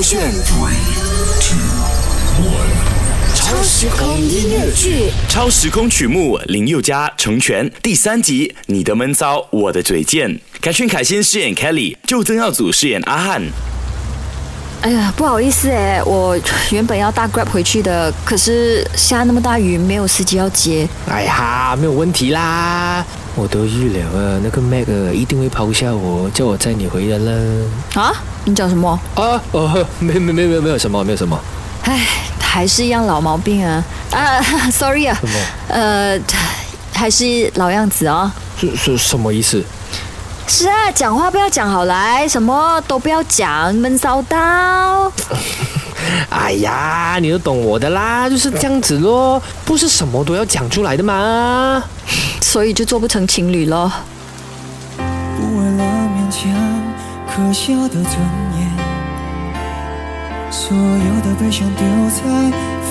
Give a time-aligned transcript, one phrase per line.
[0.00, 0.80] 勾选 Three,
[1.42, 1.58] two,
[2.42, 3.36] one.
[3.36, 10.40] 超时空音乐剧，超时空曲目林宥嘉成全第三集，你的闷骚，我的嘴贱。
[10.62, 13.42] 凯旋凯欣饰演 Kelly，就曾耀祖饰演阿汉。
[14.82, 16.38] 哎呀，不好意思哎，我
[16.70, 20.88] 原本要搭 Grab 回去的，可是下那么大雨，没有司机要接。
[21.06, 23.04] 哎呀，没有问题啦，
[23.34, 27.66] 我都预料了，那个 Mac 一定会抛下我，叫我载你回来了。
[27.94, 28.12] 啊？
[28.46, 28.98] 你讲什么？
[29.16, 31.38] 啊，哦，没没没没有没有什么，没有什么。
[31.84, 32.06] 哎，
[32.40, 33.84] 还是一样老毛病啊！
[34.12, 34.40] 啊，
[34.72, 35.38] sorry 啊，什么？
[35.68, 36.18] 呃，
[36.94, 38.30] 还是老样子哦。
[38.58, 39.62] 是是什么意思？
[40.52, 45.12] 是啊，讲话不要讲好来，什么都不要讲，闷骚到。
[46.28, 51.80] 哎呀，你都懂我的啦，就是这样子咯，不是什么都要讲出来的嘛。
[52.42, 53.92] 所以就做不成情侣咯。
[54.98, 56.50] 不为了勉强
[57.28, 58.12] 可笑的尊
[58.58, 58.68] 严，
[60.50, 62.22] 所有的悲伤丢在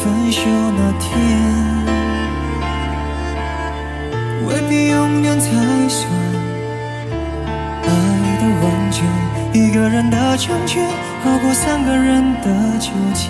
[0.02, 1.10] 分手那天，
[9.54, 10.86] 一个人的成全，
[11.24, 13.30] 好过三个人的纠结。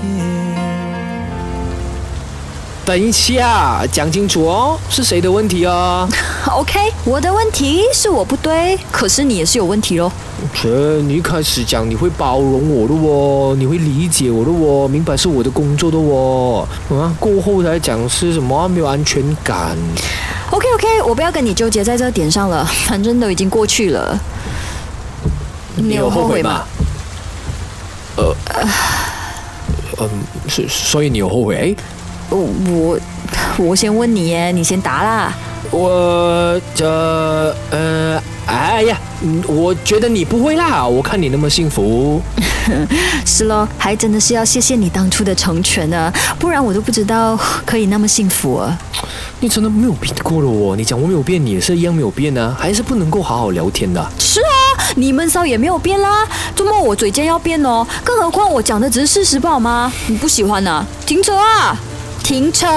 [2.86, 6.10] 等一下，讲清楚哦，是谁的问题哦？
[6.50, 10.12] OK，我的问题是我不对，可是你也是有问题喽。
[10.60, 19.78] 这你一开始讲你会包容我的哦，你会理解我的哦，明白是我的工作的哦，啊，过后才讲是什么啊没有安全感。
[20.50, 24.20] OK OK，我不要跟你纠结在这点上了，反正都已经过去了。
[25.82, 26.64] 你有后悔吗？？
[28.18, 28.36] 呃，
[30.00, 30.10] 嗯，
[30.48, 31.56] 所，所以你有后悔？
[31.56, 31.76] 哎
[32.32, 32.38] 我
[32.70, 33.00] 我
[33.58, 35.34] 我先问你耶，你先答啦。
[35.72, 36.86] 我这
[37.72, 42.22] 呃，哎呀，嗯我觉得你不会啦，我看你那么幸福。
[43.26, 48.78] 是咯，还真的是要谢谢你当初的成全呢，不然我都不知道可以那么幸福啊。
[49.40, 54.06] 你真的没有变过了哦，你讲我没有变，你也是一样没有变啊，还是不能够好好聊天的。
[54.20, 59.92] 是啊，你闷骚也没有变啦，周末我嘴尖要变哦，更何况我讲的只是事实，不好吗？
[60.08, 61.78] 你不喜欢呢、停车啊！
[62.24, 62.68] 停车！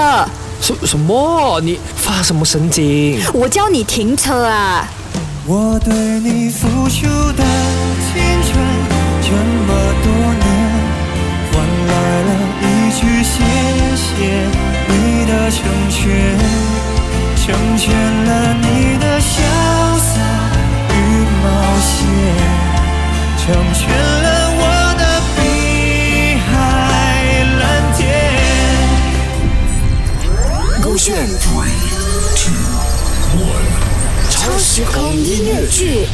[0.61, 1.59] 什什么？
[1.61, 3.21] 你发什么神经？
[3.33, 4.87] 我叫你停车啊！
[5.45, 7.43] 我对你付出的
[8.13, 8.92] 青春
[9.33, 9.73] 这么
[10.03, 10.45] 多年，
[11.51, 11.53] 换
[11.87, 12.29] 来了
[12.61, 13.33] 一句谢
[13.95, 14.05] 谢
[14.87, 14.93] 你
[15.25, 15.57] 的成
[15.89, 15.97] 全，
[17.35, 17.43] 成
[17.75, 18.29] 全了
[18.61, 18.65] 你
[18.99, 19.33] 的潇
[19.97, 20.11] 洒
[20.93, 20.95] 与
[21.41, 21.45] 冒
[21.81, 21.97] 险，
[23.39, 24.61] 成全了我
[24.99, 25.01] 的
[25.35, 25.41] 碧
[26.45, 26.53] 海
[27.59, 27.61] 蓝
[27.97, 27.99] 天。
[30.83, 31.73] 勾选 Three,
[32.35, 32.53] two,
[33.41, 33.65] one.
[34.29, 36.07] 超时空音乐剧，